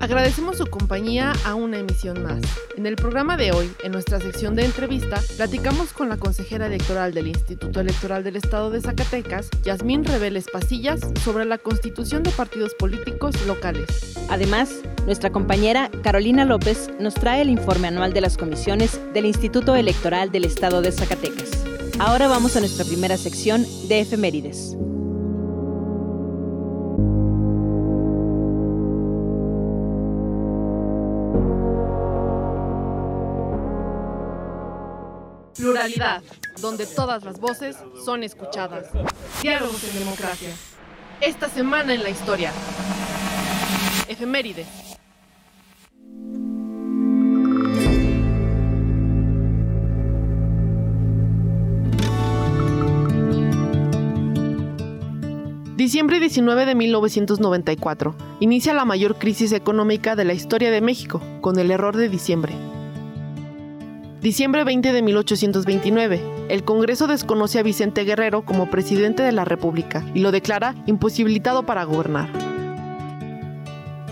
[0.00, 2.40] Agradecemos su compañía a una emisión más.
[2.74, 7.12] En el programa de hoy, en nuestra sección de entrevista, platicamos con la consejera electoral
[7.12, 12.74] del Instituto Electoral del Estado de Zacatecas, Yasmín Reveles Pasillas, sobre la constitución de partidos
[12.74, 14.16] políticos locales.
[14.30, 19.76] Además, nuestra compañera Carolina López nos trae el informe anual de las comisiones del Instituto
[19.76, 21.50] Electoral del Estado de Zacatecas.
[21.98, 24.78] Ahora vamos a nuestra primera sección de efemérides.
[35.60, 36.22] Pluralidad,
[36.62, 38.86] donde todas las voces son escuchadas.
[39.42, 40.48] Diálogos en democracia.
[41.20, 42.50] Esta semana en la historia.
[44.08, 44.66] Efemérides.
[55.76, 58.14] Diciembre 19 de 1994.
[58.40, 62.54] Inicia la mayor crisis económica de la historia de México, con el error de diciembre.
[64.20, 66.20] Diciembre 20 de 1829.
[66.50, 71.62] El Congreso desconoce a Vicente Guerrero como presidente de la República y lo declara imposibilitado
[71.62, 72.28] para gobernar.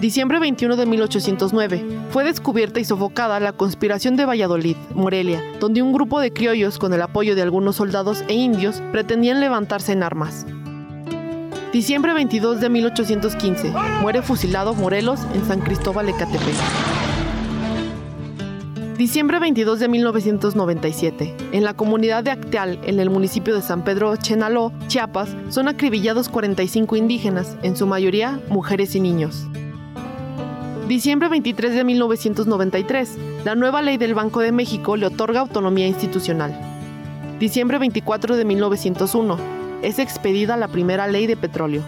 [0.00, 1.84] Diciembre 21 de 1809.
[2.08, 6.94] Fue descubierta y sofocada la conspiración de Valladolid, Morelia, donde un grupo de criollos con
[6.94, 10.46] el apoyo de algunos soldados e indios pretendían levantarse en armas.
[11.70, 13.72] Diciembre 22 de 1815.
[14.00, 16.97] Muere fusilado Morelos en San Cristóbal Ecatepec.
[18.98, 21.36] Diciembre 22 de 1997.
[21.52, 26.28] En la comunidad de Acteal, en el municipio de San Pedro Chenaló, Chiapas, son acribillados
[26.28, 29.46] 45 indígenas, en su mayoría mujeres y niños.
[30.88, 33.18] Diciembre 23 de 1993.
[33.44, 36.58] La nueva ley del Banco de México le otorga autonomía institucional.
[37.38, 39.38] Diciembre 24 de 1901.
[39.82, 41.84] Es expedida la primera ley de petróleo.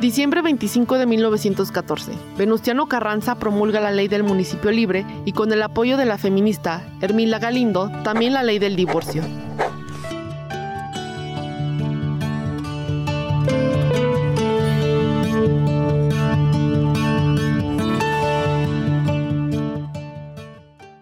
[0.00, 2.12] Diciembre 25 de 1914.
[2.36, 6.86] Venustiano Carranza promulga la ley del municipio libre y con el apoyo de la feminista
[7.00, 9.22] Hermila Galindo, también la ley del divorcio.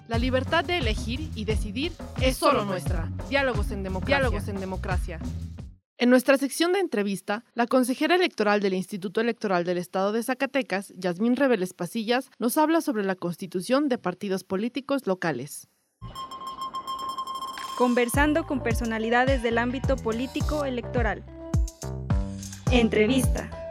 [0.06, 1.91] La libertad de elegir y decidir
[2.21, 3.09] es solo nuestra.
[3.28, 4.19] Diálogos en democracia.
[4.19, 5.19] Diálogos en democracia.
[5.97, 10.93] En nuestra sección de entrevista, la consejera electoral del Instituto Electoral del Estado de Zacatecas,
[10.97, 15.69] Yasmín Reveles Pasillas, nos habla sobre la constitución de partidos políticos locales.
[17.78, 21.25] Conversando con personalidades del ámbito político electoral.
[22.72, 23.63] Entrevista.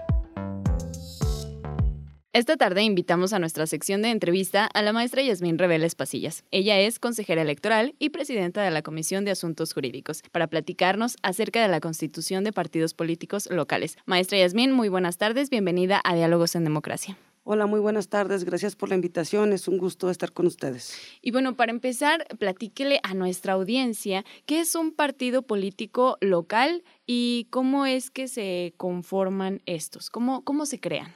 [2.35, 6.43] Esta tarde invitamos a nuestra sección de entrevista a la maestra Yasmín Reveles Pasillas.
[6.49, 11.61] Ella es consejera electoral y presidenta de la Comisión de Asuntos Jurídicos, para platicarnos acerca
[11.61, 13.99] de la constitución de partidos políticos locales.
[14.07, 17.19] Maestra Yasmín, muy buenas tardes, bienvenida a Diálogos en Democracia.
[17.43, 18.45] Hola, muy buenas tardes.
[18.45, 19.53] Gracias por la invitación.
[19.53, 20.97] Es un gusto estar con ustedes.
[21.21, 27.45] Y bueno, para empezar, platíquele a nuestra audiencia qué es un partido político local y
[27.51, 31.13] cómo es que se conforman estos, cómo, cómo se crean.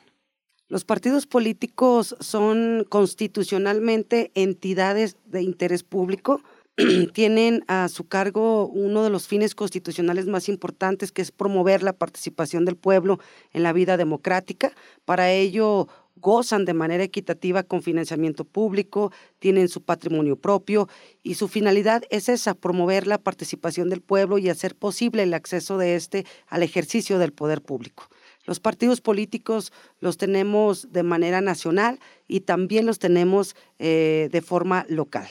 [0.69, 6.41] Los partidos políticos son constitucionalmente entidades de interés público.
[7.13, 11.93] Tienen a su cargo uno de los fines constitucionales más importantes, que es promover la
[11.93, 13.17] participación del pueblo
[13.53, 14.73] en la vida democrática.
[15.05, 15.87] Para ello,
[16.17, 20.89] gozan de manera equitativa con financiamiento público, tienen su patrimonio propio
[21.23, 25.77] y su finalidad es esa, promover la participación del pueblo y hacer posible el acceso
[25.77, 28.09] de éste al ejercicio del poder público.
[28.47, 34.85] Los partidos políticos los tenemos de manera nacional y también los tenemos eh, de forma
[34.87, 35.27] local.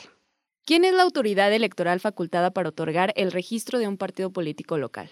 [0.67, 5.09] ¿Quién es la autoridad electoral facultada para otorgar el registro de un partido político local?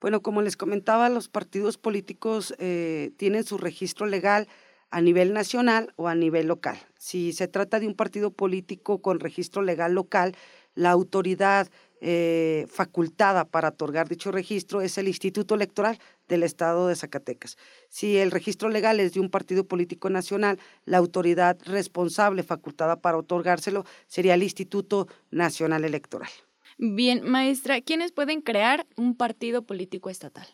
[0.00, 4.48] Bueno, como les comentaba, los partidos políticos eh, tienen su registro legal
[4.90, 6.76] a nivel nacional o a nivel local.
[6.98, 10.34] Si se trata de un partido político con registro legal local,
[10.74, 11.68] la autoridad
[12.06, 15.98] eh, facultada para otorgar dicho registro es el Instituto Electoral
[16.28, 17.56] del Estado de Zacatecas.
[17.88, 23.16] Si el registro legal es de un partido político nacional, la autoridad responsable facultada para
[23.16, 26.28] otorgárselo sería el Instituto Nacional Electoral.
[26.76, 30.46] Bien, maestra, ¿quiénes pueden crear un partido político estatal?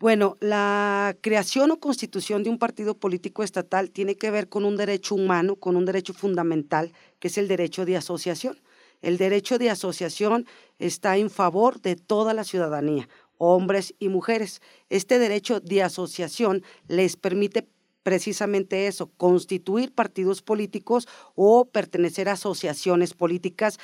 [0.00, 4.76] Bueno, la creación o constitución de un partido político estatal tiene que ver con un
[4.76, 8.58] derecho humano, con un derecho fundamental, que es el derecho de asociación.
[9.04, 10.46] El derecho de asociación
[10.78, 13.06] está en favor de toda la ciudadanía,
[13.36, 14.62] hombres y mujeres.
[14.88, 17.68] Este derecho de asociación les permite
[18.02, 23.78] precisamente eso, constituir partidos políticos o pertenecer a asociaciones políticas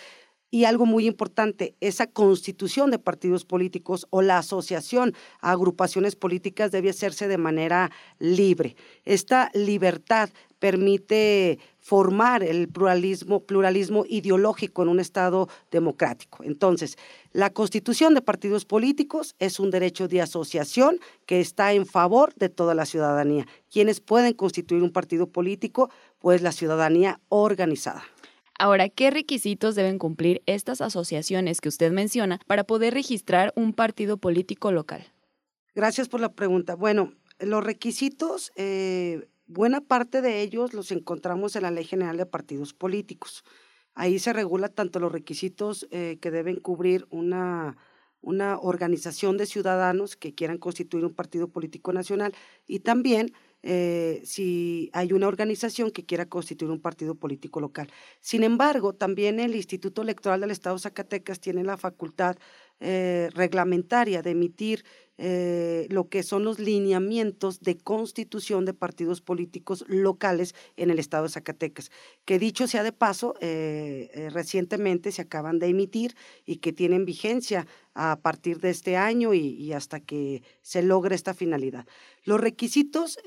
[0.51, 6.73] y algo muy importante, esa constitución de partidos políticos o la asociación a agrupaciones políticas
[6.73, 8.77] debe hacerse de manera libre.
[9.05, 16.45] Esta libertad permite formar el pluralismo, pluralismo ideológico en un Estado democrático.
[16.45, 16.99] Entonces,
[17.33, 22.51] la constitución de partidos políticos es un derecho de asociación que está en favor de
[22.51, 23.47] toda la ciudadanía.
[23.71, 25.91] ¿Quiénes pueden constituir un partido político?
[26.19, 28.03] Pues la ciudadanía organizada.
[28.61, 34.19] Ahora, ¿qué requisitos deben cumplir estas asociaciones que usted menciona para poder registrar un partido
[34.19, 35.05] político local?
[35.75, 36.75] Gracias por la pregunta.
[36.75, 42.25] Bueno, los requisitos eh, Buena parte de ellos los encontramos en la Ley General de
[42.25, 43.43] Partidos Políticos.
[43.95, 47.77] Ahí se regula tanto los requisitos eh, que deben cubrir una,
[48.21, 52.33] una organización de ciudadanos que quieran constituir un partido político nacional
[52.65, 57.91] y también eh, si hay una organización que quiera constituir un partido político local.
[58.21, 62.37] Sin embargo, también el Instituto Electoral del Estado de Zacatecas tiene la facultad
[62.81, 64.85] eh, reglamentaria de emitir
[65.23, 71.25] eh, lo que son los lineamientos de constitución de partidos políticos locales en el estado
[71.25, 71.91] de Zacatecas,
[72.25, 77.67] que dicho sea de paso, eh, recientemente se acaban de emitir y que tienen vigencia
[77.93, 81.87] a partir de este año y, hasta que se logre esta finalidad.
[82.25, 83.19] Los requisitos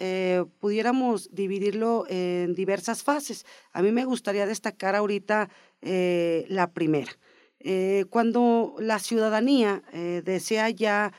[0.59, 3.45] pudiéramos dividirlo en diversas fases.
[3.71, 5.49] A mí me gustaría destacar ahorita
[5.81, 7.11] la primera.
[7.65, 11.13] Eh, cuando la ciudadanía eh, desea ya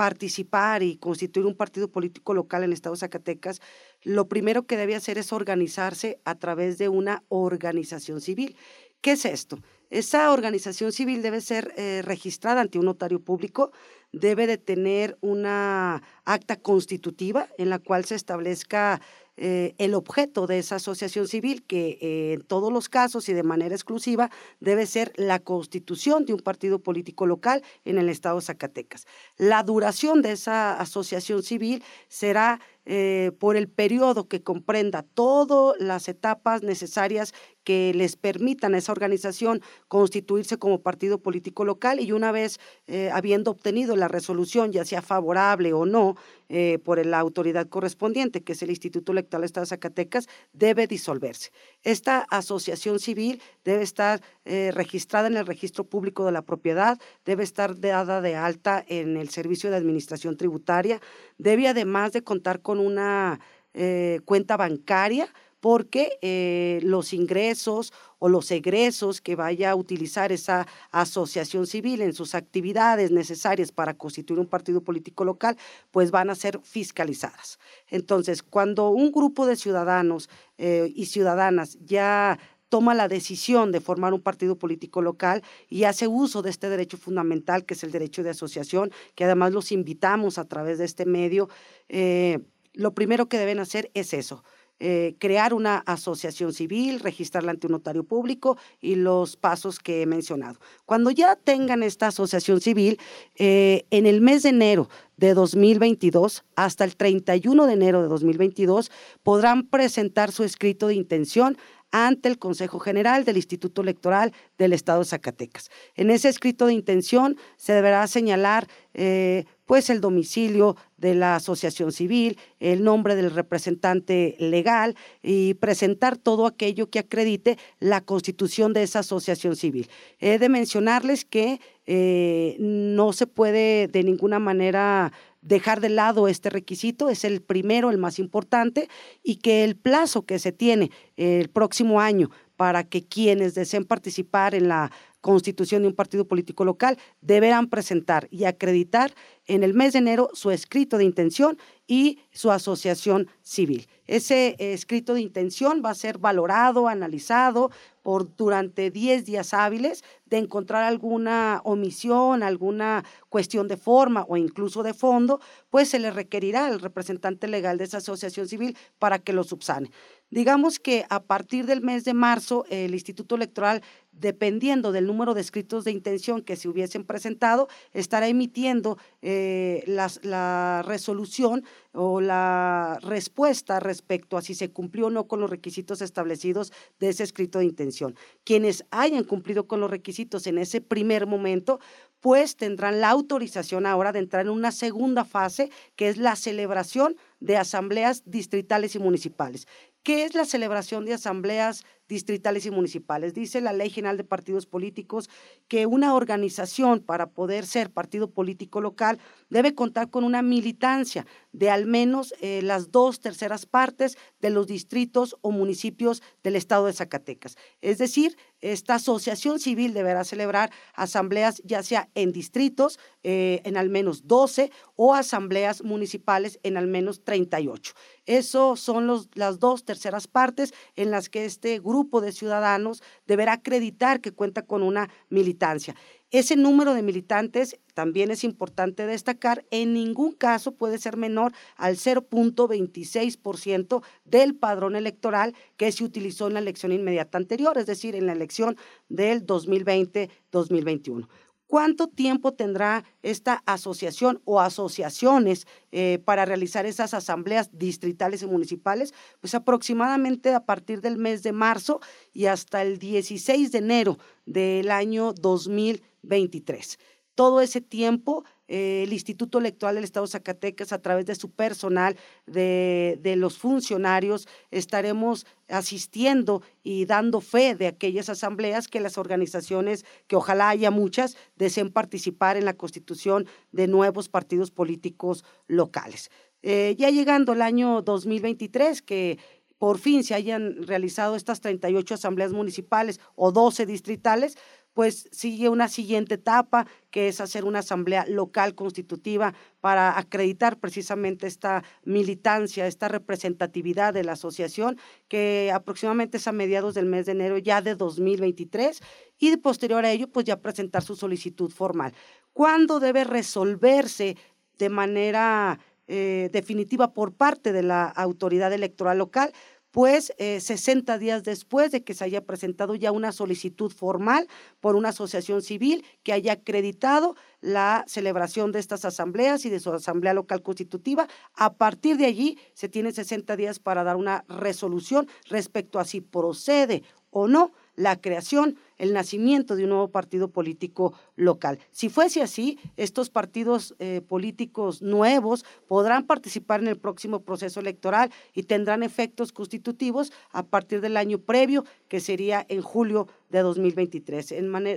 [0.00, 3.60] participar y constituir un partido político local en el estado Zacatecas,
[4.02, 8.56] lo primero que debe hacer es organizarse a través de una organización civil.
[9.02, 9.58] ¿Qué es esto?
[9.90, 13.72] Esa organización civil debe ser eh, registrada ante un notario público,
[14.10, 19.02] debe de tener una acta constitutiva en la cual se establezca
[19.42, 23.42] eh, el objeto de esa asociación civil, que eh, en todos los casos y de
[23.42, 28.42] manera exclusiva debe ser la constitución de un partido político local en el estado de
[28.42, 29.06] Zacatecas.
[29.38, 36.08] La duración de esa asociación civil será eh, por el periodo que comprenda todas las
[36.08, 42.32] etapas necesarias que les permitan a esa organización constituirse como partido político local y una
[42.32, 46.16] vez eh, habiendo obtenido la resolución, ya sea favorable o no,
[46.48, 51.50] eh, por la autoridad correspondiente, que es el Instituto Electoral Estado de Zacatecas, debe disolverse.
[51.82, 57.78] Esta asociación civil debe estar registrada en el registro público de la propiedad, debe estar
[57.78, 61.00] dada de alta en el Servicio de Administración Tributaria,
[61.38, 63.40] debe además de contar con una
[63.74, 70.66] eh, cuenta bancaria porque eh, los ingresos o los egresos que vaya a utilizar esa
[70.90, 75.56] asociación civil en sus actividades necesarias para constituir un partido político local,
[75.90, 77.58] pues van a ser fiscalizadas.
[77.88, 82.38] Entonces, cuando un grupo de ciudadanos eh, y ciudadanas ya
[82.70, 86.96] toma la decisión de formar un partido político local y hace uso de este derecho
[86.96, 91.04] fundamental que es el derecho de asociación, que además los invitamos a través de este
[91.04, 91.48] medio,
[91.88, 92.38] eh,
[92.72, 94.42] lo primero que deben hacer es eso.
[94.82, 100.06] Eh, crear una asociación civil, registrarla ante un notario público y los pasos que he
[100.06, 100.58] mencionado.
[100.86, 102.98] Cuando ya tengan esta asociación civil,
[103.36, 108.90] eh, en el mes de enero de 2022 hasta el 31 de enero de 2022
[109.22, 111.58] podrán presentar su escrito de intención
[111.90, 115.70] ante el Consejo General del Instituto Electoral del Estado de Zacatecas.
[115.94, 121.92] En ese escrito de intención se deberá señalar eh, pues el domicilio de la asociación
[121.92, 128.82] civil, el nombre del representante legal y presentar todo aquello que acredite la constitución de
[128.82, 129.88] esa asociación civil.
[130.18, 136.50] He de mencionarles que eh, no se puede de ninguna manera dejar de lado este
[136.50, 138.88] requisito, es el primero, el más importante,
[139.22, 144.54] y que el plazo que se tiene el próximo año para que quienes deseen participar
[144.54, 149.14] en la constitución de un partido político local deberán presentar y acreditar
[149.46, 153.88] en el mes de enero su escrito de intención y su asociación civil.
[154.06, 157.70] Ese eh, escrito de intención va a ser valorado, analizado
[158.02, 164.82] por durante 10 días hábiles de encontrar alguna omisión, alguna cuestión de forma o incluso
[164.82, 169.32] de fondo, pues se le requerirá al representante legal de esa asociación civil para que
[169.32, 169.90] lo subsane.
[170.30, 173.82] Digamos que a partir del mes de marzo, el Instituto Electoral,
[174.12, 180.82] dependiendo del número de escritos de intención que se hubiesen presentado, estará emitiendo eh, la
[180.86, 186.72] resolución o la respuesta respecto a si se cumplió o no con los requisitos establecidos
[187.00, 188.14] de ese escrito de intención.
[188.44, 191.80] Quienes hayan cumplido con los requisitos en ese primer momento,
[192.20, 197.16] pues tendrán la autorización ahora de entrar en una segunda fase, que es la celebración
[197.40, 199.66] de asambleas distritales y municipales.
[200.04, 203.32] ¿Qué es la celebración de asambleas distritales y municipales?
[203.32, 205.30] Dice la Ley General de Partidos Políticos
[205.68, 211.70] que una organización para poder ser partido político local debe contar con una militancia de
[211.70, 216.92] al menos eh, las dos terceras partes de los distritos o municipios del estado de
[216.92, 217.56] Zacatecas.
[217.80, 223.88] Es decir, esta asociación civil deberá celebrar asambleas ya sea en distritos eh, en al
[223.88, 227.94] menos 12 o asambleas municipales en al menos 38.
[228.26, 233.54] Eso son los, las dos terceras partes en las que este grupo de ciudadanos deberá
[233.54, 235.96] acreditar que cuenta con una militancia.
[236.30, 241.96] Ese número de militantes también es importante destacar, en ningún caso puede ser menor al
[241.96, 248.26] 0.26% del padrón electoral que se utilizó en la elección inmediata anterior, es decir, en
[248.26, 248.76] la elección
[249.08, 251.26] del 2020-2021.
[251.70, 259.14] ¿Cuánto tiempo tendrá esta asociación o asociaciones eh, para realizar esas asambleas distritales y municipales?
[259.40, 262.00] Pues aproximadamente a partir del mes de marzo
[262.32, 266.98] y hasta el 16 de enero del año 2023
[267.36, 271.50] todo ese tiempo eh, el Instituto Electoral del Estado de Zacatecas, a través de su
[271.50, 280.06] personal, de, los funcionarios, estaremos asistiendo y dando fe de aquellas asambleas que las organizaciones,
[280.28, 286.30] que ojalá haya muchas, deseen participar en la constitución de nuevos partidos políticos locales.
[286.62, 289.38] Eh, ya llegando el año 2023, que
[289.78, 294.58] por fin se hayan realizado estas 38 asambleas municipales o 12 distritales,
[294.94, 301.46] pues sigue una siguiente etapa, que es hacer una asamblea local constitutiva para acreditar precisamente
[301.46, 307.32] esta militancia, esta representatividad de la asociación, que aproximadamente es a mediados del mes de
[307.32, 309.00] enero ya de 2023,
[309.38, 312.12] y posterior a ello, pues ya presentar su solicitud formal.
[312.52, 314.36] ¿Cuándo debe resolverse
[314.78, 315.78] de manera
[316.08, 319.52] eh, definitiva por parte de la autoridad electoral local?
[319.90, 324.46] Pues 60 eh, días después de que se haya presentado ya una solicitud formal
[324.80, 329.92] por una asociación civil que haya acreditado la celebración de estas asambleas y de su
[329.92, 331.28] asamblea local constitutiva.
[331.54, 336.20] A partir de allí se tiene 60 días para dar una resolución respecto a si
[336.20, 341.78] procede o no la creación, el nacimiento de un nuevo partido político local.
[341.90, 348.30] Si fuese así, estos partidos eh, políticos nuevos podrán participar en el próximo proceso electoral
[348.54, 354.48] y tendrán efectos constitutivos a partir del año previo, que sería en julio de 2023.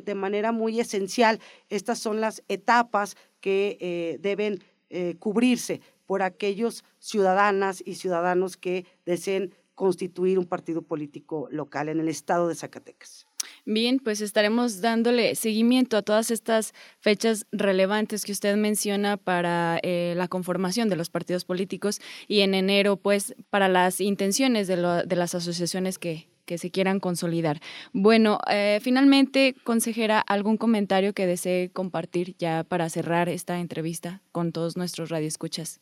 [0.06, 6.86] de manera muy esencial, estas son las etapas que eh, deben eh, cubrirse por aquellos
[7.00, 13.28] ciudadanas y ciudadanos que deseen constituir un partido político local en el estado de Zacatecas.
[13.66, 20.14] Bien, pues estaremos dándole seguimiento a todas estas fechas relevantes que usted menciona para eh,
[20.16, 25.36] la conformación de los partidos políticos y en enero, pues, para las intenciones de, las
[25.36, 27.62] asociaciones que, se quieran consolidar.
[27.94, 34.52] Bueno, eh, finalmente, consejera, ¿algún comentario que desee compartir ya para cerrar esta entrevista con
[34.52, 35.80] todos nuestros radioescuchas?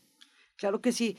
[0.55, 1.17] Claro que sí.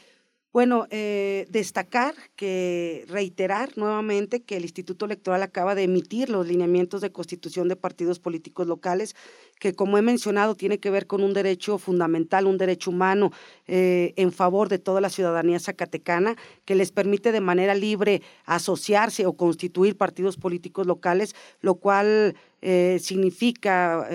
[0.53, 7.01] Bueno, eh, destacar que reiterar nuevamente que el Instituto Electoral acaba de emitir los lineamientos
[7.01, 9.17] de constitución de partidos políticos locales,
[9.59, 13.31] que como he mencionado tiene que ver con un derecho fundamental, un derecho humano
[13.67, 19.25] eh, en favor de toda la ciudadanía zacatecana, que les permite de manera libre asociarse
[19.25, 24.07] o constituir partidos políticos locales, lo cual eh, significa,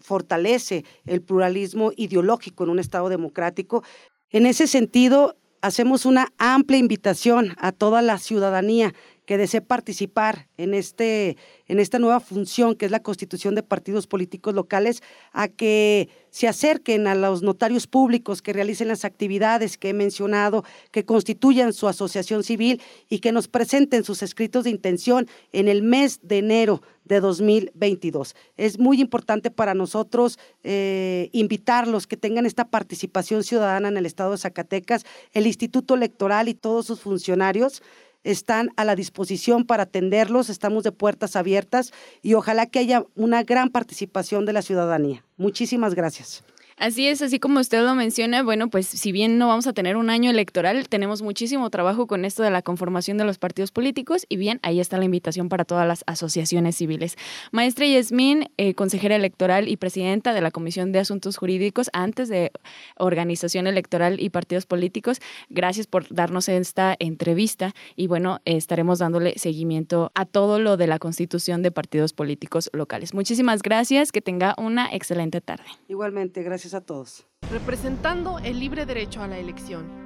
[0.00, 3.84] fortalece el pluralismo ideológico en un Estado democrático.
[4.30, 5.36] En ese sentido,
[5.66, 8.94] hacemos una amplia invitación a toda la ciudadanía
[9.26, 14.06] que desee participar en, este, en esta nueva función que es la constitución de partidos
[14.06, 15.02] políticos locales,
[15.32, 20.64] a que se acerquen a los notarios públicos que realicen las actividades que he mencionado,
[20.92, 25.82] que constituyan su asociación civil y que nos presenten sus escritos de intención en el
[25.82, 28.34] mes de enero de 2022.
[28.56, 34.32] Es muy importante para nosotros eh, invitarlos que tengan esta participación ciudadana en el Estado
[34.32, 37.82] de Zacatecas, el Instituto Electoral y todos sus funcionarios
[38.24, 41.92] están a la disposición para atenderlos, estamos de puertas abiertas
[42.22, 45.24] y ojalá que haya una gran participación de la ciudadanía.
[45.36, 46.42] Muchísimas gracias.
[46.78, 49.96] Así es, así como usted lo menciona, bueno, pues si bien no vamos a tener
[49.96, 54.26] un año electoral, tenemos muchísimo trabajo con esto de la conformación de los partidos políticos
[54.28, 57.16] y bien, ahí está la invitación para todas las asociaciones civiles.
[57.50, 62.52] Maestra Yasmín, eh, consejera electoral y presidenta de la Comisión de Asuntos Jurídicos antes de
[62.98, 70.12] Organización Electoral y Partidos Políticos, gracias por darnos esta entrevista y bueno, estaremos dándole seguimiento
[70.14, 73.14] a todo lo de la constitución de partidos políticos locales.
[73.14, 75.64] Muchísimas gracias, que tenga una excelente tarde.
[75.88, 77.26] Igualmente, gracias a todos.
[77.50, 80.05] Representando el libre derecho a la elección.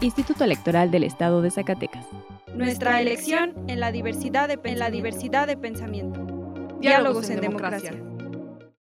[0.00, 2.06] Instituto Electoral del Estado de Zacatecas.
[2.54, 6.24] Nuestra elección en la diversidad de, en la diversidad de pensamiento.
[6.80, 8.00] Diálogos, en, democracia.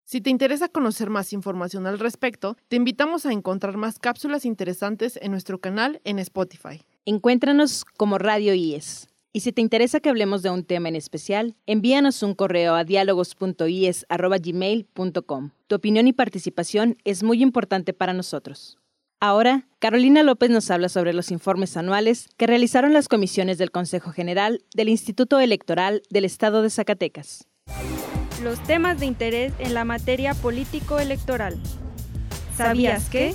[0.04, 5.18] Si te interesa conocer más información al respecto, te invitamos a encontrar más cápsulas interesantes
[5.20, 6.86] en nuestro canal en Spotify.
[7.06, 9.10] Encuéntranos como Radio IES.
[9.34, 12.84] Y si te interesa que hablemos de un tema en especial, envíanos un correo a
[12.84, 15.50] diálogos.ies.gmail.com.
[15.66, 18.78] Tu opinión y participación es muy importante para nosotros.
[19.22, 24.12] Ahora, Carolina López nos habla sobre los informes anuales que realizaron las comisiones del Consejo
[24.14, 27.46] General del Instituto Electoral del Estado de Zacatecas.
[28.42, 31.62] Los temas de interés en la materia político-electoral.
[32.56, 33.34] ¿Sabías que?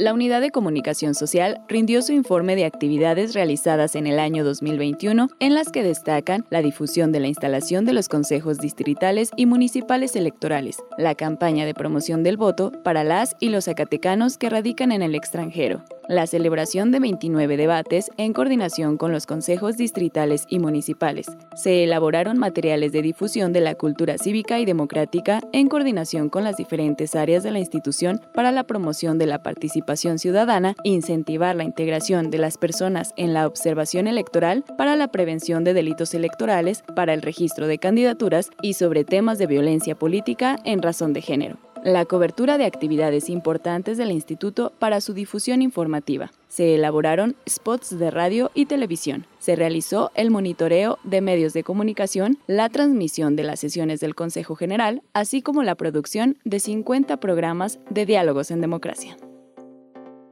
[0.00, 5.28] La Unidad de Comunicación Social rindió su informe de actividades realizadas en el año 2021,
[5.40, 10.16] en las que destacan la difusión de la instalación de los consejos distritales y municipales
[10.16, 15.02] electorales, la campaña de promoción del voto para las y los zacatecanos que radican en
[15.02, 21.26] el extranjero, la celebración de 29 debates en coordinación con los consejos distritales y municipales.
[21.54, 26.56] Se elaboraron materiales de difusión de la cultura cívica y democrática en coordinación con las
[26.56, 32.30] diferentes áreas de la institución para la promoción de la participación ciudadana, incentivar la integración
[32.30, 37.22] de las personas en la observación electoral para la prevención de delitos electorales, para el
[37.22, 42.58] registro de candidaturas y sobre temas de violencia política en razón de género la cobertura
[42.58, 46.32] de actividades importantes del instituto para su difusión informativa.
[46.48, 49.26] Se elaboraron spots de radio y televisión.
[49.38, 54.56] Se realizó el monitoreo de medios de comunicación, la transmisión de las sesiones del Consejo
[54.56, 59.16] General, así como la producción de 50 programas de diálogos en democracia.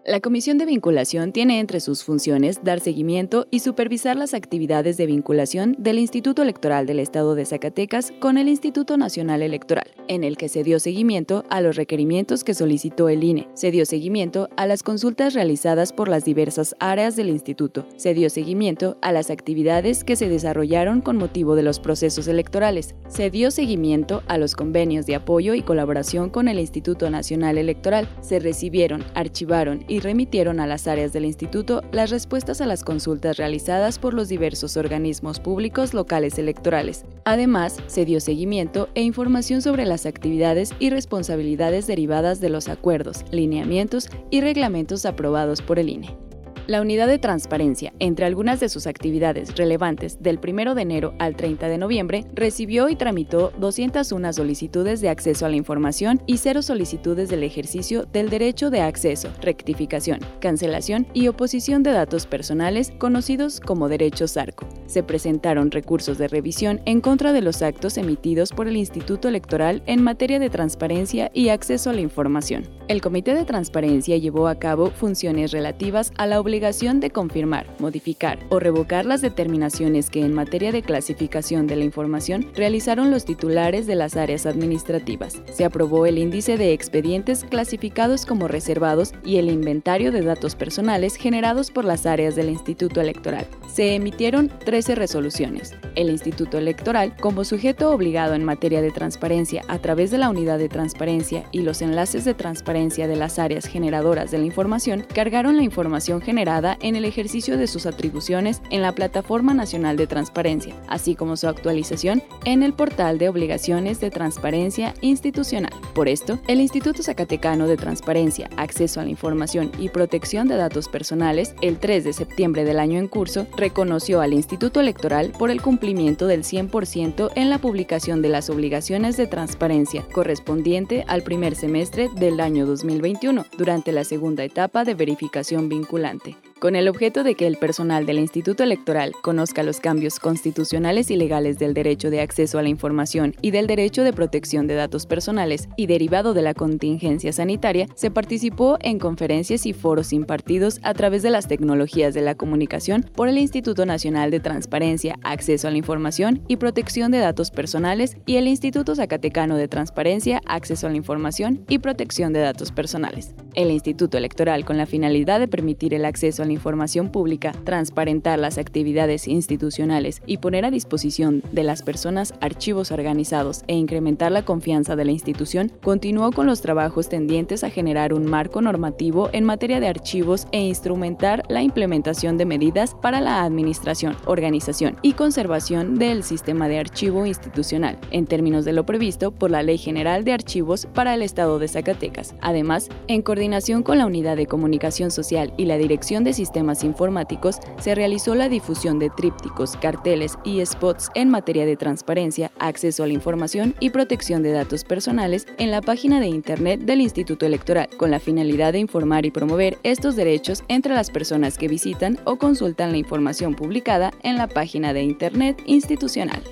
[0.09, 5.05] La Comisión de Vinculación tiene entre sus funciones dar seguimiento y supervisar las actividades de
[5.05, 10.39] vinculación del Instituto Electoral del Estado de Zacatecas con el Instituto Nacional Electoral, en el
[10.39, 14.67] que se dio seguimiento a los requerimientos que solicitó el INE, se dio seguimiento a
[14.67, 20.05] las consultas realizadas por las diversas áreas del instituto, se dio seguimiento a las actividades
[20.05, 25.05] que se desarrollaron con motivo de los procesos electorales, se dio seguimiento a los convenios
[25.05, 30.67] de apoyo y colaboración con el Instituto Nacional Electoral, se recibieron, archivaron y remitieron a
[30.67, 35.95] las áreas del instituto las respuestas a las consultas realizadas por los diversos organismos públicos
[35.95, 37.05] locales electorales.
[37.25, 43.25] Además, se dio seguimiento e información sobre las actividades y responsabilidades derivadas de los acuerdos,
[43.31, 46.28] lineamientos y reglamentos aprobados por el INE.
[46.69, 51.35] La unidad de transparencia, entre algunas de sus actividades relevantes del 1 de enero al
[51.35, 56.61] 30 de noviembre, recibió y tramitó 201 solicitudes de acceso a la información y cero
[56.61, 63.61] solicitudes del ejercicio del derecho de acceso, rectificación, cancelación y oposición de datos personales conocidos
[63.61, 64.69] como derechos ARCO.
[64.85, 69.83] Se presentaron recursos de revisión en contra de los actos emitidos por el Instituto Electoral
[69.87, 72.69] en materia de transparencia y acceso a la información.
[72.89, 78.41] El Comité de Transparencia llevó a cabo funciones relativas a la obligación de confirmar, modificar
[78.49, 83.87] o revocar las determinaciones que en materia de clasificación de la información realizaron los titulares
[83.87, 85.41] de las áreas administrativas.
[85.53, 91.15] Se aprobó el índice de expedientes clasificados como reservados y el inventario de datos personales
[91.15, 93.47] generados por las áreas del Instituto Electoral.
[93.79, 95.77] Se emitieron 13 resoluciones.
[95.95, 100.59] El Instituto Electoral, como sujeto obligado en materia de transparencia a través de la unidad
[100.59, 105.57] de transparencia y los enlaces de transparencia de las áreas generadoras de la información, cargaron
[105.57, 110.75] la información generada en el ejercicio de sus atribuciones en la Plataforma Nacional de Transparencia,
[110.89, 115.73] así como su actualización en el portal de obligaciones de transparencia institucional.
[115.95, 120.89] Por esto, el Instituto Zacatecano de Transparencia, Acceso a la Información y Protección de Datos
[120.89, 125.61] Personales, el 3 de septiembre del año en curso, reconoció al Instituto Electoral por el
[125.61, 132.09] cumplimiento del 100% en la publicación de las obligaciones de transparencia correspondiente al primer semestre
[132.17, 137.47] del año 2021, durante la segunda etapa de verificación vinculante con el objeto de que
[137.47, 142.59] el personal del Instituto Electoral conozca los cambios constitucionales y legales del derecho de acceso
[142.59, 146.55] a la información y del derecho de protección de datos personales y derivado de la
[146.55, 152.23] contingencia sanitaria, se participó en conferencias y foros impartidos a través de las tecnologías de
[152.23, 157.19] la comunicación por el Instituto Nacional de Transparencia, Acceso a la Información y Protección de
[157.19, 162.41] Datos Personales y el Instituto Zacatecano de Transparencia, Acceso a la Información y Protección de
[162.41, 163.35] Datos Personales.
[163.55, 168.59] El Instituto Electoral, con la finalidad de permitir el acceso a información pública, transparentar las
[168.59, 174.97] actividades institucionales y poner a disposición de las personas archivos organizados e incrementar la confianza
[174.97, 179.81] de la institución, continuó con los trabajos tendientes a generar un marco normativo en materia
[179.81, 186.23] de archivos e instrumentar la implementación de medidas para la administración, organización y conservación del
[186.23, 190.87] sistema de archivo institucional, en términos de lo previsto por la Ley General de Archivos
[190.87, 192.35] para el Estado de Zacatecas.
[192.41, 197.59] Además, en coordinación con la Unidad de Comunicación Social y la Dirección de Sistemas Informáticos,
[197.81, 203.09] se realizó la difusión de trípticos, carteles y spots en materia de transparencia, acceso a
[203.09, 207.89] la información y protección de datos personales en la página de Internet del Instituto Electoral,
[207.97, 212.37] con la finalidad de informar y promover estos derechos entre las personas que visitan o
[212.37, 216.43] consultan la información publicada en la página de Internet institucional.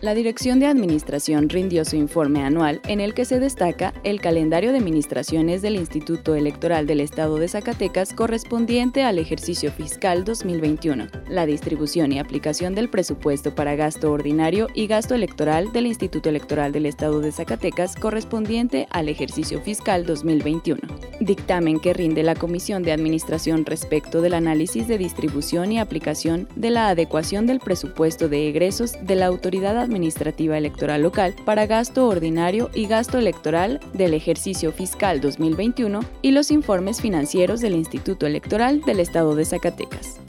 [0.00, 4.72] La Dirección de Administración rindió su informe anual en el que se destaca el calendario
[4.72, 11.44] de administraciones del Instituto Electoral del Estado de Zacatecas correspondiente al ejercicio fiscal 2021, la
[11.44, 16.86] distribución y aplicación del presupuesto para gasto ordinario y gasto electoral del Instituto Electoral del
[16.86, 20.80] Estado de Zacatecas correspondiente al ejercicio fiscal 2021.
[21.20, 26.70] Dictamen que rinde la Comisión de Administración respecto del análisis de distribución y aplicación de
[26.70, 32.70] la adecuación del presupuesto de egresos de la Autoridad Administrativa Electoral Local para gasto ordinario
[32.72, 39.00] y gasto electoral del ejercicio fiscal 2021 y los informes financieros del Instituto Electoral del
[39.00, 40.20] Estado de Zacatecas.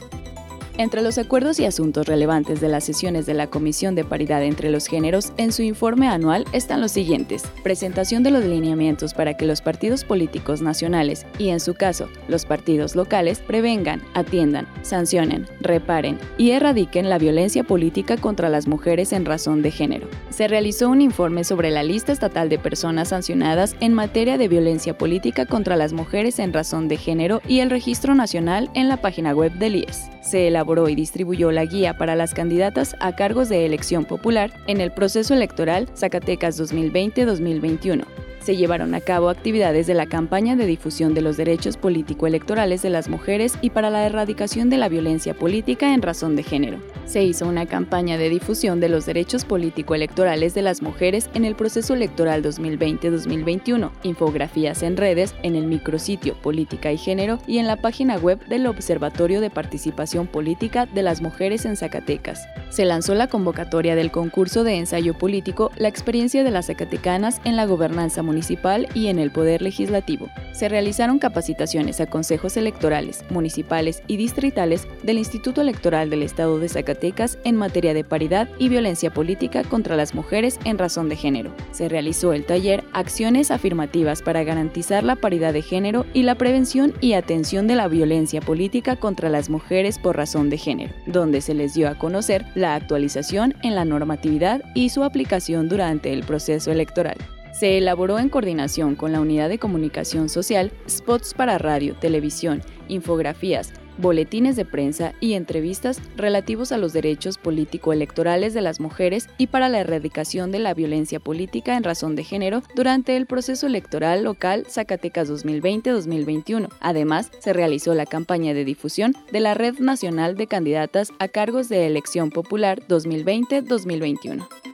[0.78, 4.70] Entre los acuerdos y asuntos relevantes de las sesiones de la Comisión de Paridad entre
[4.70, 7.44] los Géneros en su informe anual están los siguientes.
[7.62, 12.46] Presentación de los lineamientos para que los partidos políticos nacionales y, en su caso, los
[12.46, 19.26] partidos locales prevengan, atiendan, sancionen, reparen y erradiquen la violencia política contra las mujeres en
[19.26, 20.08] razón de género.
[20.30, 24.96] Se realizó un informe sobre la lista estatal de personas sancionadas en materia de violencia
[24.96, 29.34] política contra las mujeres en razón de género y el registro nacional en la página
[29.34, 30.08] web del IES.
[30.22, 34.80] Se elaboró y distribuyó la guía para las candidatas a cargos de elección popular en
[34.80, 38.04] el proceso electoral Zacatecas 2020-2021
[38.42, 42.90] se llevaron a cabo actividades de la campaña de difusión de los derechos político-electorales de
[42.90, 46.78] las mujeres y para la erradicación de la violencia política en razón de género.
[47.06, 51.54] Se hizo una campaña de difusión de los derechos político-electorales de las mujeres en el
[51.54, 57.76] proceso electoral 2020-2021, infografías en redes, en el micrositio Política y Género y en la
[57.76, 62.46] página web del Observatorio de Participación Política de las Mujeres en Zacatecas.
[62.70, 67.56] Se lanzó la convocatoria del concurso de ensayo político La experiencia de las zacatecanas en
[67.56, 70.30] la gobernanza municipal y en el Poder Legislativo.
[70.52, 76.70] Se realizaron capacitaciones a consejos electorales, municipales y distritales del Instituto Electoral del Estado de
[76.70, 81.54] Zacatecas en materia de paridad y violencia política contra las mujeres en razón de género.
[81.72, 86.94] Se realizó el taller Acciones afirmativas para garantizar la paridad de género y la prevención
[87.00, 91.52] y atención de la violencia política contra las mujeres por razón de género, donde se
[91.52, 96.70] les dio a conocer la actualización en la normatividad y su aplicación durante el proceso
[96.70, 97.18] electoral.
[97.52, 103.74] Se elaboró en coordinación con la Unidad de Comunicación Social spots para radio, televisión, infografías,
[103.98, 109.68] boletines de prensa y entrevistas relativos a los derechos político-electorales de las mujeres y para
[109.68, 114.64] la erradicación de la violencia política en razón de género durante el proceso electoral local
[114.66, 116.68] Zacatecas 2020-2021.
[116.80, 121.68] Además, se realizó la campaña de difusión de la Red Nacional de Candidatas a Cargos
[121.68, 124.71] de Elección Popular 2020-2021.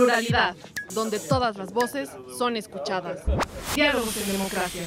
[0.00, 0.56] Pluralidad,
[0.94, 2.08] donde todas las voces
[2.38, 3.18] son escuchadas.
[3.74, 4.82] Diálogos en democracia.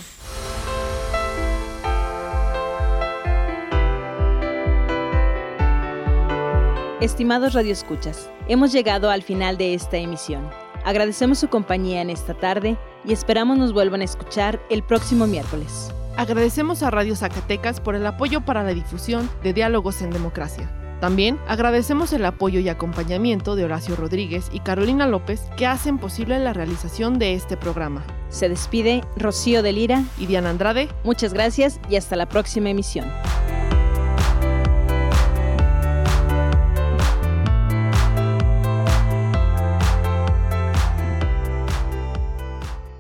[7.00, 10.50] Estimados radioescuchas, hemos llegado al final de esta emisión.
[10.84, 15.92] Agradecemos su compañía en esta tarde y esperamos nos vuelvan a escuchar el próximo miércoles.
[16.18, 20.72] Agradecemos a Radio Zacatecas por el apoyo para la difusión de Diálogos en Democracia.
[21.04, 26.40] También agradecemos el apoyo y acompañamiento de Horacio Rodríguez y Carolina López que hacen posible
[26.40, 28.06] la realización de este programa.
[28.30, 30.88] Se despide Rocío de Lira y Diana Andrade.
[31.04, 33.12] Muchas gracias y hasta la próxima emisión.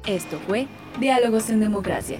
[0.05, 0.67] Esto fue
[0.99, 2.19] Diálogos en Democracia.